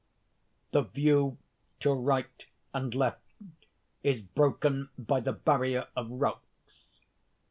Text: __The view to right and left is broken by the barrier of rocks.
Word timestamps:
__The 0.81 0.91
view 0.91 1.37
to 1.81 1.93
right 1.93 2.47
and 2.73 2.95
left 2.95 3.21
is 4.01 4.23
broken 4.23 4.89
by 4.97 5.19
the 5.19 5.31
barrier 5.33 5.89
of 5.95 6.09
rocks. 6.09 7.03